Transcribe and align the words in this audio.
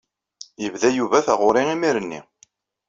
Yebda 0.63 0.89
Yuba 0.97 1.25
taɣuṛi 1.25 1.61
imir-nni. 1.73 2.21